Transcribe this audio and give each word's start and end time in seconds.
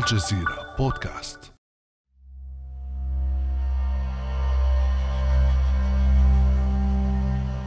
الجزيرة 0.00 0.74
بودكاست. 0.78 1.52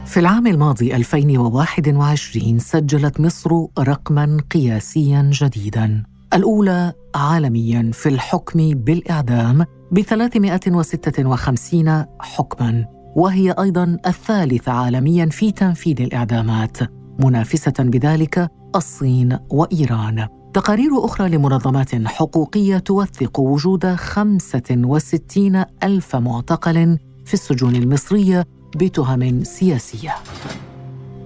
في 0.06 0.20
العام 0.20 0.46
الماضي 0.46 0.96
2021 0.96 2.58
سجلت 2.58 3.20
مصر 3.20 3.50
رقما 3.78 4.38
قياسيا 4.50 5.30
جديدا 5.32 6.02
الأولى 6.34 6.92
عالميا 7.14 7.90
في 7.92 8.08
الحكم 8.08 8.70
بالإعدام 8.70 9.64
ب 9.90 10.00
356 10.00 12.04
حكما 12.20 12.84
وهي 13.16 13.50
أيضا 13.50 13.98
الثالثة 14.06 14.72
عالميا 14.72 15.26
في 15.26 15.52
تنفيذ 15.52 16.00
الإعدامات 16.00 16.78
منافسة 17.20 17.74
بذلك 17.78 18.50
الصين 18.76 19.38
وإيران. 19.50 20.43
تقارير 20.54 21.04
أخرى 21.04 21.28
لمنظمات 21.28 22.06
حقوقية 22.06 22.78
توثق 22.78 23.40
وجود 23.40 23.86
65 23.86 25.64
ألف 25.82 26.16
معتقل 26.16 26.98
في 27.24 27.34
السجون 27.34 27.76
المصرية 27.76 28.44
بتهم 28.76 29.44
سياسية. 29.44 30.14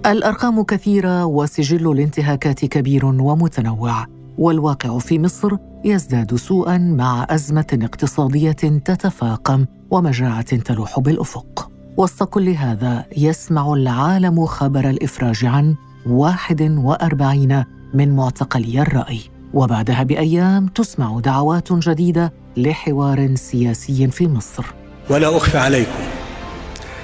الأرقام 0.05 0.63
كثيرة 0.63 1.25
وسجل 1.25 1.91
الانتهاكات 1.91 2.65
كبير 2.65 3.05
ومتنوع 3.05 4.05
والواقع 4.37 4.97
في 4.97 5.19
مصر 5.19 5.51
يزداد 5.85 6.35
سوءا 6.35 6.77
مع 6.77 7.27
أزمة 7.29 7.79
اقتصادية 7.81 8.51
تتفاقم 8.85 9.65
ومجاعة 9.91 10.57
تلوح 10.57 10.99
بالأفق. 10.99 11.71
وسط 11.97 12.23
كل 12.23 12.49
هذا 12.49 13.05
يسمع 13.17 13.73
العالم 13.73 14.45
خبر 14.45 14.89
الإفراج 14.89 15.45
عن 15.45 15.75
41 16.07 17.78
من 17.93 18.15
معتقلي 18.15 18.81
الرأي. 18.81 19.19
وبعدها 19.53 20.03
بأيام 20.03 20.67
تسمع 20.67 21.19
دعوات 21.19 21.73
جديدة 21.73 22.33
لحوار 22.57 23.35
سياسي 23.35 24.07
في 24.07 24.27
مصر. 24.27 24.63
ولا 25.09 25.37
أخفي 25.37 25.57
عليكم. 25.57 26.03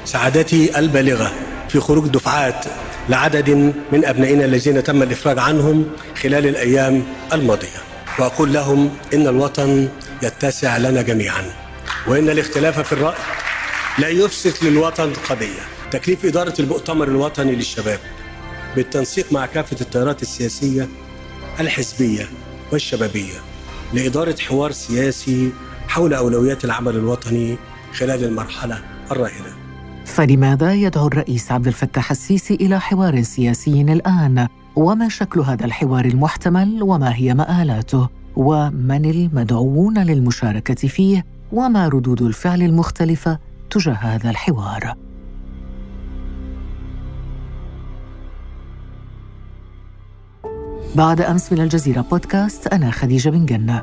سعادتي 0.06 0.80
البالغة 0.80 1.32
في 1.70 1.80
خروج 1.80 2.08
دفعات 2.08 2.66
لعدد 3.09 3.50
من 3.92 4.06
أبنائنا 4.06 4.46
الذين 4.46 4.84
تم 4.84 5.04
الإفراج 5.04 5.40
عنهم 5.40 5.86
خلال 6.22 6.48
الأيام 6.48 7.04
الماضية. 7.34 7.80
وأقول 8.20 8.54
لهم 8.54 8.90
إن 9.14 9.28
الوطن 9.28 9.88
يتسع 10.24 10.78
لنا 10.78 11.02
جميعا. 11.02 11.44
وإن 12.08 12.30
الاختلاف 12.30 12.80
في 12.80 12.94
الرأي 12.94 13.16
لا 14.00 14.08
يفسد 14.09 14.68
للوطن 14.68 15.14
قضية. 15.30 15.62
تكليف 15.92 16.26
إدارة 16.26 16.54
المؤتمر 16.59 17.08
الوطني 17.08 17.56
للشباب. 17.56 18.00
بالتنسيق 18.76 19.34
مع 19.34 19.45
كافة 19.45 19.78
التيارات 19.81 20.22
السياسية 20.22 20.88
الحزبية 21.59 22.26
والشبابية 22.72 23.40
لإدارة 23.94 24.36
حوار 24.40 24.72
سياسي 24.72 25.52
حول 25.88 26.14
أولويات 26.14 26.66
العمل 26.66 26.96
الوطني 26.96 27.58
خلال 27.94 28.23
المرحلة 28.23 28.81
الراهنة 29.12 29.66
فلماذا 30.06 30.73
يدعو 30.73 31.08
الرئيس 31.08 31.52
عبد 31.52 31.68
الفتاح 31.68 32.12
السيسي 32.12 32.56
إلى 32.56 32.80
حوار 32.80 33.22
سياسي 33.22 33.81
الآن؟ 33.81 34.48
وما 34.76 35.09
شكل 35.09 35.40
هذا 35.40 35.66
الحوار 35.66 36.06
المحتمل 36.06 36.84
وما 36.84 37.16
هي 37.16 37.34
مآلاته؟ 37.34 38.09
ومن 38.36 39.06
المدعوون 39.06 39.98
للمشاركة 40.03 40.88
فيه؟ 40.88 41.26
وما 41.52 41.88
ردود 41.88 42.22
الفعل 42.22 42.62
المختلفة 42.62 43.40
تجاه 43.70 43.94
هذا 43.94 44.30
الحوار؟ 44.30 45.05
بعد 50.96 51.22
أمس 51.22 51.52
من 51.52 51.62
الجزيرة 51.62 52.02
بودكاست 52.02 52.68
أنا 52.68 52.92
خديجة 52.92 53.30
بن 53.30 53.46
جنة. 53.46 53.82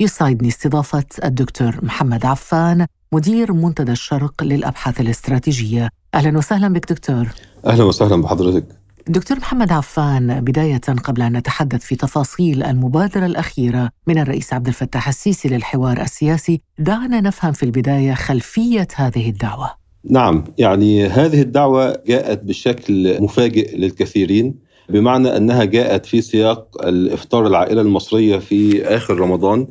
يسعدني 0.00 0.48
استضافة 0.48 1.04
الدكتور 1.24 1.76
محمد 1.82 2.26
عفان 2.26 2.86
مدير 3.12 3.52
منتدى 3.52 3.92
الشرق 3.92 4.42
للأبحاث 4.42 5.00
الاستراتيجية. 5.00 5.88
أهلا 6.14 6.38
وسهلا 6.38 6.68
بك 6.68 6.92
دكتور. 6.92 7.26
أهلا 7.66 7.84
وسهلا 7.84 8.22
بحضرتك. 8.22 8.81
دكتور 9.08 9.38
محمد 9.38 9.72
عفان 9.72 10.40
بداية 10.40 10.80
قبل 11.04 11.22
أن 11.22 11.36
نتحدث 11.36 11.80
في 11.80 11.96
تفاصيل 11.96 12.62
المبادرة 12.62 13.26
الأخيرة 13.26 13.90
من 14.06 14.18
الرئيس 14.18 14.52
عبد 14.52 14.66
الفتاح 14.66 15.08
السيسي 15.08 15.48
للحوار 15.48 16.00
السياسي 16.00 16.60
دعنا 16.78 17.20
نفهم 17.20 17.52
في 17.52 17.62
البداية 17.62 18.14
خلفية 18.14 18.88
هذه 18.96 19.30
الدعوة. 19.30 19.70
نعم 20.10 20.44
يعني 20.58 21.06
هذه 21.06 21.42
الدعوة 21.42 22.02
جاءت 22.06 22.44
بشكل 22.44 23.22
مفاجئ 23.22 23.76
للكثيرين 23.76 24.54
بمعنى 24.88 25.36
أنها 25.36 25.64
جاءت 25.64 26.06
في 26.06 26.22
سياق 26.22 26.86
الإفطار 26.86 27.46
العائلة 27.46 27.80
المصرية 27.80 28.38
في 28.38 28.84
آخر 28.86 29.20
رمضان 29.20 29.66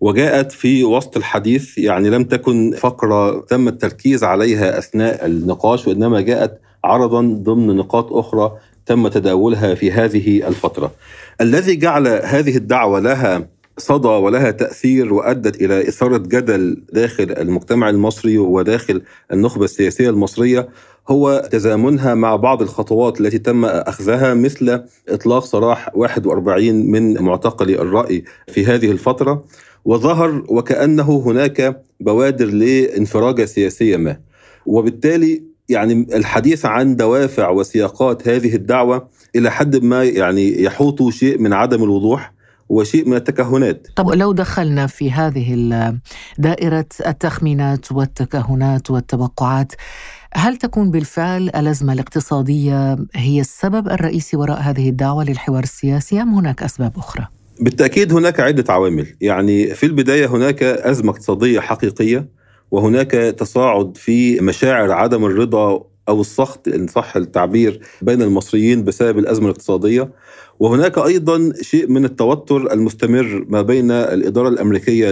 وجاءت 0.00 0.52
في 0.52 0.84
وسط 0.84 1.16
الحديث 1.16 1.78
يعني 1.78 2.10
لم 2.10 2.24
تكن 2.24 2.74
فقرة 2.78 3.40
تم 3.40 3.68
التركيز 3.68 4.24
عليها 4.24 4.78
أثناء 4.78 5.26
النقاش 5.26 5.86
وإنما 5.86 6.20
جاءت 6.20 6.60
عرضا 6.84 7.20
ضمن 7.42 7.76
نقاط 7.76 8.12
أخرى 8.12 8.52
تم 8.86 9.08
تداولها 9.08 9.74
في 9.74 9.92
هذه 9.92 10.48
الفترة. 10.48 10.92
الذي 11.40 11.76
جعل 11.76 12.08
هذه 12.08 12.56
الدعوة 12.56 13.00
لها 13.00 13.48
صدى 13.78 14.08
ولها 14.08 14.50
تأثير 14.50 15.14
وأدت 15.14 15.62
إلى 15.62 15.88
إثارة 15.88 16.16
جدل 16.16 16.82
داخل 16.92 17.34
المجتمع 17.38 17.90
المصري 17.90 18.38
وداخل 18.38 19.02
النخبة 19.32 19.64
السياسية 19.64 20.10
المصرية 20.10 20.68
هو 21.08 21.48
تزامنها 21.52 22.14
مع 22.14 22.36
بعض 22.36 22.62
الخطوات 22.62 23.20
التي 23.20 23.38
تم 23.38 23.64
أخذها 23.64 24.34
مثل 24.34 24.84
إطلاق 25.08 25.44
سراح 25.44 25.90
41 25.94 26.90
من 26.90 27.22
معتقلي 27.22 27.74
الرأي 27.74 28.24
في 28.48 28.66
هذه 28.66 28.90
الفترة. 28.90 29.44
وظهر 29.84 30.44
وكأنه 30.48 31.22
هناك 31.26 31.82
بوادر 32.00 32.46
لإنفراجة 32.46 33.44
سياسية 33.44 33.96
ما. 33.96 34.16
وبالتالي 34.66 35.55
يعني 35.68 36.06
الحديث 36.14 36.66
عن 36.66 36.96
دوافع 36.96 37.48
وسياقات 37.48 38.28
هذه 38.28 38.54
الدعوة 38.54 39.08
إلى 39.36 39.50
حد 39.50 39.76
ما 39.76 40.04
يعني 40.04 40.62
يحوط 40.62 41.08
شيء 41.08 41.38
من 41.38 41.52
عدم 41.52 41.82
الوضوح 41.82 42.32
وشيء 42.68 43.08
من 43.08 43.16
التكهنات 43.16 43.88
طب 43.96 44.10
لو 44.10 44.32
دخلنا 44.32 44.86
في 44.86 45.10
هذه 45.10 45.54
دائرة 46.38 46.86
التخمينات 47.06 47.92
والتكهنات 47.92 48.90
والتوقعات 48.90 49.72
هل 50.34 50.56
تكون 50.56 50.90
بالفعل 50.90 51.42
الأزمة 51.42 51.92
الاقتصادية 51.92 52.96
هي 53.14 53.40
السبب 53.40 53.88
الرئيسي 53.88 54.36
وراء 54.36 54.60
هذه 54.60 54.88
الدعوة 54.88 55.24
للحوار 55.24 55.62
السياسي 55.62 56.22
أم 56.22 56.34
هناك 56.34 56.62
أسباب 56.62 56.92
أخرى؟ 56.96 57.26
بالتأكيد 57.60 58.12
هناك 58.12 58.40
عدة 58.40 58.72
عوامل 58.72 59.06
يعني 59.20 59.74
في 59.74 59.86
البداية 59.86 60.26
هناك 60.26 60.62
أزمة 60.62 61.10
اقتصادية 61.10 61.60
حقيقية 61.60 62.28
وهناك 62.70 63.10
تصاعد 63.10 63.96
في 63.96 64.40
مشاعر 64.40 64.92
عدم 64.92 65.24
الرضا 65.24 65.84
أو 66.08 66.20
السخط 66.20 66.68
إن 66.68 66.86
صح 66.86 67.16
التعبير 67.16 67.80
بين 68.02 68.22
المصريين 68.22 68.84
بسبب 68.84 69.18
الأزمة 69.18 69.44
الاقتصادية 69.46 70.10
وهناك 70.60 70.98
أيضا 70.98 71.52
شيء 71.62 71.88
من 71.90 72.04
التوتر 72.04 72.72
المستمر 72.72 73.46
ما 73.48 73.62
بين 73.62 73.90
الإدارة 73.90 74.48
الأمريكية 74.48 75.10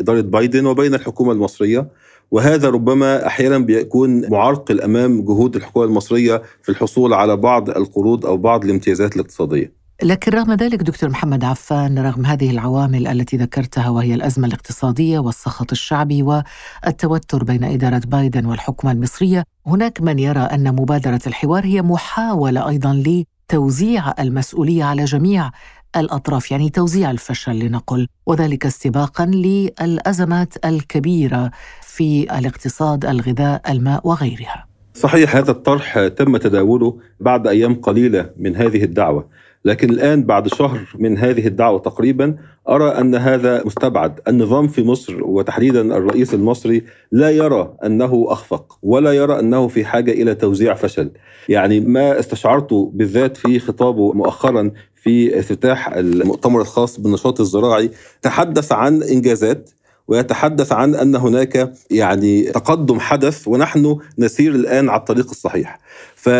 إدارة 0.00 0.20
بايدن 0.20 0.66
وبين 0.66 0.94
الحكومة 0.94 1.32
المصرية 1.32 1.88
وهذا 2.30 2.68
ربما 2.68 3.26
أحيانا 3.26 3.58
بيكون 3.58 4.30
معرقل 4.30 4.80
امام 4.80 5.22
جهود 5.22 5.56
الحكومة 5.56 5.84
المصرية 5.86 6.42
في 6.62 6.68
الحصول 6.68 7.12
على 7.14 7.36
بعض 7.36 7.70
القروض 7.70 8.26
أو 8.26 8.36
بعض 8.36 8.64
الامتيازات 8.64 9.16
الاقتصادية. 9.16 9.85
لكن 10.02 10.32
رغم 10.32 10.52
ذلك 10.52 10.82
دكتور 10.82 11.10
محمد 11.10 11.44
عفان 11.44 11.98
رغم 11.98 12.26
هذه 12.26 12.50
العوامل 12.50 13.06
التي 13.06 13.36
ذكرتها 13.36 13.88
وهي 13.88 14.14
الأزمة 14.14 14.46
الاقتصادية 14.46 15.18
والسخط 15.18 15.72
الشعبي 15.72 16.22
والتوتر 16.22 17.44
بين 17.44 17.64
إدارة 17.64 18.02
بايدن 18.06 18.46
والحكومة 18.46 18.92
المصرية، 18.92 19.44
هناك 19.66 20.00
من 20.00 20.18
يرى 20.18 20.40
أن 20.40 20.72
مبادرة 20.74 21.20
الحوار 21.26 21.64
هي 21.64 21.82
محاولة 21.82 22.68
أيضا 22.68 23.02
لتوزيع 23.50 24.14
المسؤولية 24.18 24.84
على 24.84 25.04
جميع 25.04 25.50
الأطراف، 25.96 26.50
يعني 26.50 26.70
توزيع 26.70 27.10
الفشل 27.10 27.58
لنقل، 27.58 28.08
وذلك 28.26 28.66
استباقا 28.66 29.26
للأزمات 29.26 30.66
الكبيرة 30.66 31.50
في 31.82 32.38
الاقتصاد، 32.38 33.04
الغذاء، 33.04 33.72
الماء 33.72 34.08
وغيرها. 34.08 34.66
صحيح 34.94 35.36
هذا 35.36 35.50
الطرح 35.50 36.06
تم 36.06 36.36
تداوله 36.36 36.98
بعد 37.20 37.46
أيام 37.46 37.74
قليلة 37.74 38.30
من 38.36 38.56
هذه 38.56 38.84
الدعوة 38.84 39.28
لكن 39.66 39.90
الآن 39.90 40.22
بعد 40.22 40.48
شهر 40.48 40.80
من 40.98 41.18
هذه 41.18 41.46
الدعوة 41.46 41.78
تقريبا 41.78 42.36
أرى 42.68 42.88
أن 42.88 43.14
هذا 43.14 43.62
مستبعد. 43.64 44.20
النظام 44.28 44.68
في 44.68 44.82
مصر 44.82 45.24
وتحديدا 45.24 45.80
الرئيس 45.96 46.34
المصري 46.34 46.82
لا 47.12 47.30
يرى 47.30 47.74
أنه 47.84 48.26
أخفق 48.28 48.78
ولا 48.82 49.12
يرى 49.12 49.38
أنه 49.38 49.68
في 49.68 49.84
حاجة 49.84 50.10
إلى 50.10 50.34
توزيع 50.34 50.74
فشل. 50.74 51.10
يعني 51.48 51.80
ما 51.80 52.18
استشعرته 52.18 52.90
بالذات 52.94 53.36
في 53.36 53.58
خطابه 53.58 54.12
مؤخرا 54.12 54.70
في 54.94 55.38
افتتاح 55.38 55.88
المؤتمر 55.88 56.60
الخاص 56.60 57.00
بالنشاط 57.00 57.40
الزراعي 57.40 57.90
تحدث 58.22 58.72
عن 58.72 59.02
إنجازات 59.02 59.70
ويتحدث 60.08 60.72
عن 60.72 60.94
أن 60.94 61.16
هناك 61.16 61.72
يعني 61.90 62.42
تقدم 62.42 63.00
حدث 63.00 63.48
ونحن 63.48 63.98
نسير 64.18 64.54
الآن 64.54 64.88
على 64.88 65.00
الطريق 65.00 65.30
الصحيح. 65.30 65.78
ف 66.14 66.30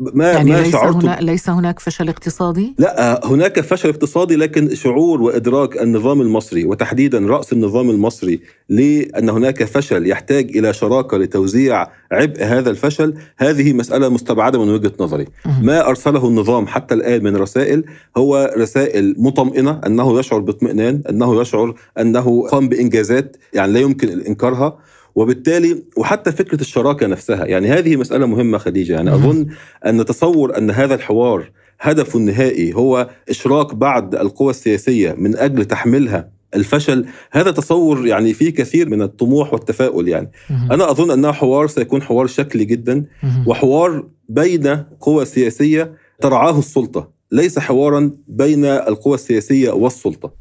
ما 0.00 0.32
يعني 0.32 0.50
ما 0.50 0.56
ليس 0.56 0.74
هنا 0.74 1.18
ليس 1.20 1.50
هناك 1.50 1.78
فشل 1.80 2.08
اقتصادي؟ 2.08 2.74
لا 2.78 3.26
هناك 3.26 3.60
فشل 3.60 3.88
اقتصادي 3.88 4.36
لكن 4.36 4.74
شعور 4.74 5.22
وإدراك 5.22 5.82
النظام 5.82 6.20
المصري 6.20 6.64
وتحديدا 6.64 7.18
رأس 7.18 7.52
النظام 7.52 7.90
المصري 7.90 8.40
لأن 8.68 9.28
هناك 9.28 9.64
فشل 9.64 10.06
يحتاج 10.06 10.56
إلى 10.56 10.72
شراكة 10.72 11.16
لتوزيع 11.16 11.86
عبء 12.12 12.44
هذا 12.44 12.70
الفشل 12.70 13.14
هذه 13.38 13.72
مسألة 13.72 14.08
مستبعدة 14.08 14.64
من 14.64 14.70
وجهة 14.70 14.92
نظري. 15.00 15.26
ما 15.62 15.88
أرسله 15.88 16.28
النظام 16.28 16.66
حتى 16.66 16.94
الآن 16.94 17.24
من 17.24 17.36
رسائل 17.36 17.84
هو 18.16 18.54
رسائل 18.56 19.14
مطمئنة 19.18 19.80
أنه 19.86 20.18
يشعر 20.18 20.38
باطمئنان، 20.38 21.02
أنه 21.10 21.40
يشعر 21.40 21.74
أنه 21.98 22.48
قام 22.48 22.68
بإنجازات 22.68 23.36
يعني 23.52 23.72
لا 23.72 23.80
يمكن 23.80 24.20
إنكارها 24.20 24.78
وبالتالي 25.14 25.82
وحتى 25.96 26.32
فكرة 26.32 26.60
الشراكة 26.60 27.06
نفسها 27.06 27.46
يعني 27.46 27.68
هذه 27.68 27.96
مسألة 27.96 28.26
مهمة 28.26 28.58
خديجة. 28.58 28.92
يعني 28.92 29.14
أظن 29.14 29.46
أن 29.86 30.00
نتصور 30.00 30.58
أن 30.58 30.70
هذا 30.70 30.94
الحوار 30.94 31.50
هدفه 31.80 32.18
النهائي 32.18 32.74
هو 32.74 33.10
إشراك 33.28 33.74
بعض 33.74 34.14
القوى 34.14 34.50
السياسية 34.50 35.12
من 35.18 35.36
أجل 35.36 35.64
تحملها 35.64 36.28
الفشل 36.54 37.06
هذا 37.30 37.50
تصور 37.50 38.06
يعني 38.06 38.34
فيه 38.34 38.50
كثير 38.50 38.88
من 38.88 39.02
الطموح 39.02 39.52
والتفاؤل 39.52 40.08
يعني. 40.08 40.30
أنا 40.70 40.90
أظن 40.90 41.10
انه 41.10 41.32
حوار 41.32 41.66
سيكون 41.66 42.02
حوار 42.02 42.26
شكلي 42.26 42.64
جدا 42.64 43.04
وحوار 43.46 44.06
بين 44.28 44.84
قوى 45.00 45.24
سياسية 45.24 45.94
ترعاه 46.20 46.58
السلطة. 46.58 47.19
ليس 47.32 47.58
حوارا 47.58 48.10
بين 48.28 48.64
القوى 48.64 49.14
السياسية 49.14 49.70
والسلطة. 49.70 50.32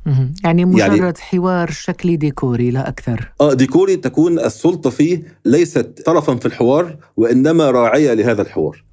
يعني 0.44 0.66
مجرد 0.66 0.80
يعني 0.80 1.14
حوار 1.20 1.72
شكلي 1.72 2.16
ديكوري 2.16 2.72
لا 2.72 2.88
أكثر. 2.88 3.32
آه 3.42 3.54
ديكوري 3.54 3.96
تكون 3.96 4.40
السلطة 4.40 4.90
فيه 4.90 5.24
ليست 5.46 6.02
طرفا 6.06 6.36
في 6.36 6.46
الحوار 6.46 6.98
وإنما 7.18 7.72
راعية 7.72 8.14
لهذا 8.14 8.42
الحوار. 8.42 8.84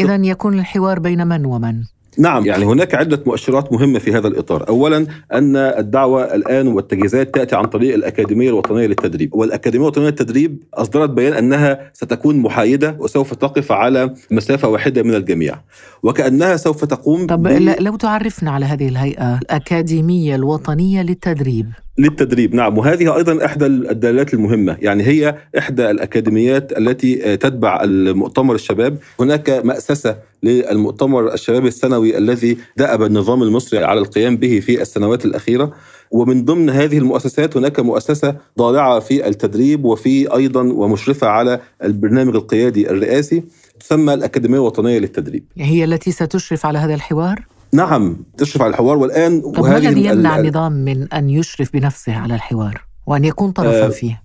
اذا 0.00 0.14
يكون 0.14 0.58
الحوار 0.58 0.98
بين 0.98 1.26
من 1.26 1.44
ومن؟ 1.46 1.82
نعم. 2.18 2.46
يعني 2.46 2.64
هناك 2.64 2.94
عدة 2.94 3.22
مؤشرات 3.26 3.72
مهمة 3.72 3.98
في 3.98 4.12
هذا 4.12 4.28
الإطار. 4.28 4.68
أولا 4.68 5.06
أن 5.32 5.56
الدعوة 5.56 6.34
الآن 6.34 6.68
والتجهيزات 6.68 7.34
تأتي 7.34 7.56
عن 7.56 7.64
طريق 7.64 7.94
الأكاديمية 7.94 8.48
الوطنية 8.48 8.86
للتدريب. 8.86 9.34
والأكاديمية 9.34 9.84
الوطنية 9.84 10.06
للتدريب 10.06 10.62
أصدرت 10.74 11.10
بيان 11.10 11.32
أنها 11.32 11.90
ستكون 11.92 12.38
محايدة 12.38 12.96
وسوف 13.00 13.34
تقف 13.34 13.72
على 13.72 14.14
مسافة 14.30 14.68
واحدة 14.68 15.02
من 15.02 15.14
الجميع. 15.14 15.60
وكأنها 16.02 16.56
سوف 16.56 16.84
تقوم 16.84 17.26
طب 17.26 17.42
ب... 17.42 17.76
لو 17.80 17.96
تعرفنا 17.96 18.50
على 18.50 18.66
هذه 18.66 18.88
الهيئة 18.88 19.38
الأكاديمية 19.38 20.34
الوطنية 20.34 21.02
للتدريب. 21.02 21.66
للتدريب. 21.98 22.54
نعم 22.54 22.78
وهذه 22.78 23.16
أيضا 23.16 23.44
إحدى 23.44 23.66
الدلالات 23.66 24.34
المهمة. 24.34 24.76
يعني 24.80 25.02
هي 25.02 25.38
إحدى 25.58 25.90
الأكاديميات 25.90 26.78
التي 26.78 27.36
تتبع 27.36 27.80
المؤتمر 27.84 28.54
الشباب. 28.54 28.98
هناك 29.20 29.50
مؤسسه 29.64 30.16
للمؤتمر 30.42 31.34
الشباب 31.34 31.66
السنوي 31.66 32.18
الذي 32.18 32.58
دأب 32.76 33.02
النظام 33.02 33.42
المصري 33.42 33.84
على 33.84 34.00
القيام 34.00 34.36
به 34.36 34.60
في 34.60 34.82
السنوات 34.82 35.24
الأخيرة. 35.24 35.72
ومن 36.10 36.44
ضمن 36.44 36.70
هذه 36.70 36.98
المؤسسات 36.98 37.56
هناك 37.56 37.80
مؤسسة 37.80 38.36
ضالعة 38.58 38.98
في 39.00 39.28
التدريب 39.28 39.84
وفي 39.84 40.34
أيضا 40.34 40.62
ومشرفة 40.62 41.26
على 41.26 41.60
البرنامج 41.84 42.34
القيادي 42.34 42.90
الرئاسي 42.90 43.42
تسمى 43.80 44.14
الأكاديمية 44.14 44.58
الوطنية 44.58 44.98
للتدريب. 44.98 45.44
هي 45.58 45.84
التي 45.84 46.12
ستشرف 46.12 46.66
على 46.66 46.78
هذا 46.78 46.94
الحوار؟ 46.94 47.44
نعم 47.72 48.16
تشرف 48.38 48.62
على 48.62 48.70
الحوار. 48.70 48.96
والآن 48.96 49.40
طب 49.40 49.64
ما 49.64 49.76
الذي 49.76 50.04
يمنع 50.04 50.38
النظام 50.38 50.72
من 50.72 51.12
أن 51.12 51.30
يشرف 51.30 51.72
بنفسه 51.72 52.14
على 52.14 52.34
الحوار 52.34 52.84
وأن 53.06 53.24
يكون 53.24 53.50
طرفا 53.50 53.86
آه 53.86 53.88
فيه؟ 53.88 54.22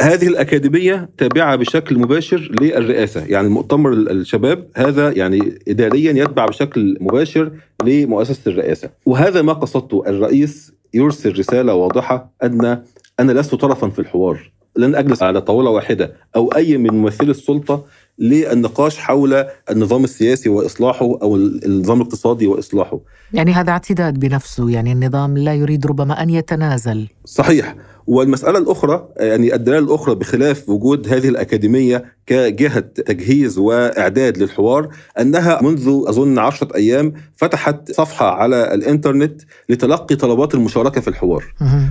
هذه 0.00 0.26
الأكاديمية 0.26 1.10
تابعة 1.18 1.56
بشكل 1.56 1.98
مباشر 1.98 2.52
للرئاسة. 2.60 3.24
يعني 3.24 3.48
مؤتمر 3.48 3.92
الشباب 3.92 4.66
هذا 4.76 5.12
يعني 5.12 5.58
إداريا 5.68 6.12
يتبع 6.12 6.46
بشكل 6.46 6.96
مباشر 7.00 7.52
لمؤسسة 7.84 8.50
الرئاسة. 8.50 8.90
وهذا 9.06 9.42
ما 9.42 9.52
قصدته 9.52 10.02
الرئيس 10.06 10.72
يرسل 10.94 11.38
رسالة 11.38 11.74
واضحة 11.74 12.32
أن 12.42 12.82
أنا 13.20 13.32
لست 13.32 13.54
طرفا 13.54 13.88
في 13.88 13.98
الحوار. 13.98 14.50
لن 14.76 14.94
أجلس 14.94 15.22
على 15.22 15.40
طاولة 15.40 15.70
واحدة 15.70 16.12
أو 16.36 16.48
أي 16.48 16.76
من 16.76 16.90
ممثلي 16.90 17.30
السلطة 17.30 17.84
للنقاش 18.20 18.98
حول 18.98 19.44
النظام 19.70 20.04
السياسي 20.04 20.48
وإصلاحه 20.48 21.18
أو 21.22 21.36
النظام 21.36 22.00
الاقتصادي 22.00 22.46
وإصلاحه. 22.46 23.00
يعني 23.32 23.52
هذا 23.52 23.70
اعتداد 23.70 24.20
بنفسه، 24.20 24.70
يعني 24.70 24.92
النظام 24.92 25.38
لا 25.38 25.54
يريد 25.54 25.86
ربما 25.86 26.22
أن 26.22 26.30
يتنازل. 26.30 27.08
صحيح، 27.24 27.74
والمسألة 28.06 28.58
الأخرى 28.58 29.08
يعني 29.16 29.54
الدلالة 29.54 29.86
الأخرى 29.86 30.14
بخلاف 30.14 30.68
وجود 30.68 31.12
هذه 31.12 31.28
الأكاديمية 31.28 32.04
كجهة 32.26 32.80
تجهيز 32.80 33.58
وإعداد 33.58 34.38
للحوار 34.38 34.88
أنها 35.20 35.62
منذ 35.62 36.04
أظن 36.06 36.38
عشرة 36.38 36.76
أيام 36.76 37.12
فتحت 37.36 37.92
صفحة 37.92 38.30
على 38.30 38.74
الإنترنت 38.74 39.42
لتلقي 39.68 40.16
طلبات 40.16 40.54
المشاركة 40.54 41.00
في 41.00 41.08
الحوار. 41.08 41.44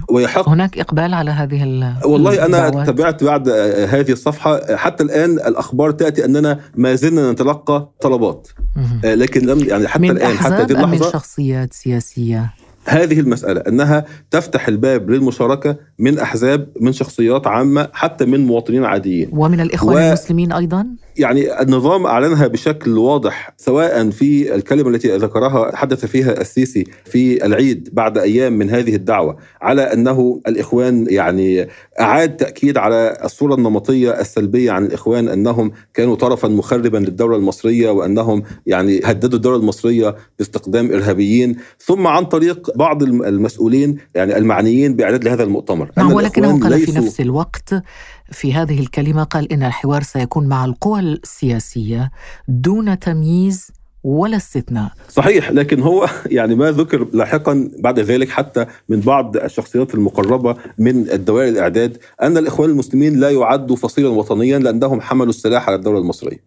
ويحق 0.09 0.49
هناك 0.49 0.79
إقبال 0.79 1.13
على 1.13 1.31
هذه 1.31 1.63
والله 2.05 2.45
أنا 2.45 2.67
الدعوات. 2.67 2.85
تابعت 2.85 3.23
بعد 3.23 3.49
هذه 3.89 4.11
الصفحة. 4.11 4.75
حتى 4.75 5.03
الآن 5.03 5.31
الأخبار 5.31 5.91
تأتي 5.91 6.25
أننا 6.25 6.59
ما 6.75 6.95
زلنا 6.95 7.31
نتلقى 7.31 7.89
طلبات. 8.01 8.47
لكن 9.03 9.45
لم 9.45 9.59
يعني 9.59 9.87
حتى 9.87 10.01
من 10.01 10.09
الآن 10.09 10.37
حتى 10.37 10.53
هذه 10.53 10.71
اللحظة 10.71 10.87
من 10.87 11.11
شخصيات 11.11 11.73
سياسية؟ 11.73 12.53
هذه 12.85 13.19
المسألة 13.19 13.61
أنها 13.67 14.05
تفتح 14.31 14.67
الباب 14.67 15.09
للمشاركة 15.09 15.75
من 15.99 16.19
أحزاب 16.19 16.69
من 16.81 16.91
شخصيات 16.93 17.47
عامة 17.47 17.89
حتى 17.93 18.25
من 18.25 18.45
مواطنين 18.45 18.85
عاديين 18.85 19.29
ومن 19.33 19.59
الإخوان 19.59 19.95
و... 19.95 20.07
المسلمين 20.07 20.51
أيضا؟ 20.51 20.87
يعني 21.17 21.61
النظام 21.61 22.05
أعلنها 22.05 22.47
بشكل 22.47 22.97
واضح 22.97 23.53
سواء 23.57 24.09
في 24.09 24.55
الكلمة 24.55 24.89
التي 24.89 25.17
ذكرها 25.17 25.75
حدث 25.75 26.05
فيها 26.05 26.41
السيسي 26.41 26.83
في 27.05 27.45
العيد 27.45 27.89
بعد 27.93 28.17
أيام 28.17 28.53
من 28.53 28.69
هذه 28.69 28.95
الدعوة 28.95 29.37
على 29.61 29.81
أنه 29.81 30.41
الإخوان 30.47 31.07
يعني 31.09 31.67
أعاد 31.99 32.37
تأكيد 32.37 32.77
على 32.77 33.17
الصورة 33.23 33.55
النمطية 33.55 34.11
السلبية 34.21 34.71
عن 34.71 34.85
الإخوان 34.85 35.27
أنهم 35.27 35.71
كانوا 35.93 36.15
طرفا 36.15 36.47
مخربا 36.47 36.97
للدولة 36.97 37.35
المصرية 37.35 37.89
وأنهم 37.89 38.43
يعني 38.65 39.01
هددوا 39.05 39.37
الدولة 39.37 39.57
المصرية 39.57 40.15
باستقدام 40.37 40.91
إرهابيين 40.91 41.55
ثم 41.79 42.07
عن 42.07 42.25
طريق 42.25 42.68
بعض 42.75 43.03
المسؤولين 43.03 43.97
يعني 44.15 44.37
المعنيين 44.37 44.95
بإعداد 44.95 45.23
لهذا 45.23 45.43
المؤتمر. 45.43 45.91
نعم 45.97 46.13
ولكنه 46.13 46.59
قال 46.59 46.79
في 46.79 46.91
نفس 46.91 47.21
الوقت 47.21 47.75
في 48.31 48.53
هذه 48.53 48.79
الكلمة 48.79 49.23
قال 49.23 49.51
إن 49.51 49.63
الحوار 49.63 50.03
سيكون 50.03 50.47
مع 50.47 50.65
القوى 50.65 50.99
السياسية 50.99 52.11
دون 52.47 52.99
تمييز 52.99 53.71
ولا 54.03 54.37
استثناء. 54.37 54.91
صحيح 55.09 55.51
لكن 55.51 55.81
هو 55.81 56.07
يعني 56.25 56.55
ما 56.55 56.71
ذكر 56.71 57.07
لاحقا 57.13 57.71
بعد 57.79 57.99
ذلك 57.99 58.29
حتى 58.29 58.65
من 58.89 58.99
بعض 58.99 59.37
الشخصيات 59.37 59.93
المقربة 59.93 60.55
من 60.77 61.09
الدوائر 61.09 61.49
الإعداد 61.49 61.97
أن 62.21 62.37
الإخوان 62.37 62.69
المسلمين 62.69 63.19
لا 63.19 63.29
يعدوا 63.29 63.75
فصيلا 63.75 64.09
وطنيا 64.09 64.59
لأنهم 64.59 65.01
حملوا 65.01 65.29
السلاح 65.29 65.67
على 65.67 65.75
الدولة 65.75 65.99
المصرية. 65.99 66.37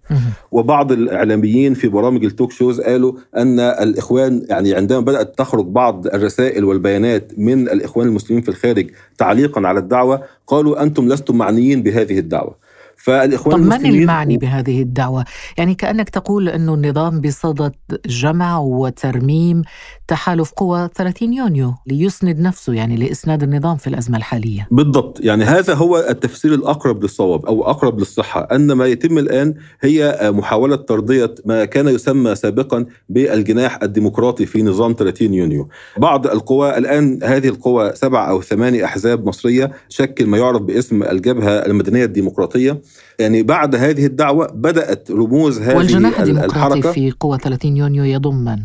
وبعض 0.53 0.93
الإعلاميين 0.93 1.75
في 1.75 1.89
برامج 1.89 2.25
ال 2.25 2.30
talk 2.30 2.53
shows 2.53 2.81
قالوا 2.81 3.13
أن 3.37 3.61
الإخوان 3.61 4.47
يعني 4.49 4.75
عندما 4.75 5.01
بدأت 5.01 5.39
تخرج 5.39 5.67
بعض 5.67 6.07
الرسائل 6.07 6.65
والبيانات 6.65 7.33
من 7.39 7.69
الإخوان 7.69 8.07
المسلمين 8.09 8.43
في 8.43 8.49
الخارج 8.49 8.91
تعليقا 9.19 9.67
على 9.67 9.79
الدعوة 9.79 10.23
قالوا 10.47 10.83
أنتم 10.83 11.09
لستم 11.09 11.37
معنيين 11.37 11.83
بهذه 11.83 12.19
الدعوة. 12.19 12.72
فالإخوان 13.03 13.57
طب 13.57 13.63
من 13.63 13.87
المعني 13.87 14.37
بهذه 14.37 14.83
الدعوة؟ 14.83 15.25
يعني 15.59 15.75
كأنك 15.75 16.09
تقول 16.09 16.49
انه 16.49 16.75
النظام 16.75 17.21
بصدد 17.21 17.73
جمع 18.07 18.59
وترميم 18.59 19.63
تحالف 20.09 20.53
قوى 20.53 20.89
30 20.95 21.33
يونيو 21.33 21.75
ليسند 21.87 22.41
نفسه 22.41 22.73
يعني 22.73 22.97
لإسناد 22.97 23.43
النظام 23.43 23.77
في 23.77 23.87
الأزمة 23.87 24.19
الحالية. 24.19 24.69
بالضبط، 24.71 25.21
يعني 25.21 25.45
هذا 25.45 25.75
هو 25.75 25.99
التفسير 25.99 26.55
الأقرب 26.55 27.03
للصواب 27.03 27.47
أو 27.47 27.65
أقرب 27.71 27.99
للصحة، 27.99 28.49
أن 28.53 28.73
ما 28.73 28.87
يتم 28.87 29.19
الآن 29.19 29.55
هي 29.81 30.19
محاولة 30.23 30.77
ترضية 30.77 31.35
ما 31.45 31.65
كان 31.65 31.89
يسمى 31.89 32.35
سابقا 32.35 32.87
بالجناح 33.09 33.83
الديمقراطي 33.83 34.47
في 34.47 34.63
نظام 34.63 34.95
30 34.99 35.35
يونيو. 35.35 35.69
بعض 35.99 36.27
القوى 36.27 36.79
الآن 36.79 37.19
هذه 37.23 37.49
القوى 37.49 37.93
سبع 37.95 38.31
أو 38.31 38.43
ثماني 38.43 38.85
أحزاب 38.85 39.27
مصرية 39.27 39.73
شكل 39.89 40.27
ما 40.27 40.39
يعرف 40.39 40.63
باسم 40.63 41.03
الجبهة 41.03 41.51
المدنية 41.51 42.05
الديمقراطية 42.05 42.83
يعني 43.19 43.43
بعد 43.43 43.75
هذه 43.75 44.07
الدعوة 44.07 44.47
بدأت 44.47 45.11
رموز 45.11 45.61
هذه 45.61 45.77
والجناح 45.77 46.21
الحركة 46.21 46.93
في 46.93 47.11
قوة 47.21 47.39
30 47.39 47.77
يونيو 47.77 48.05
يضم 48.05 48.35
من؟ 48.35 48.59